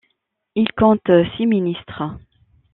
Il 0.55 0.65
compte 0.73 1.11
six 1.37 1.45
ministres. 1.45 2.17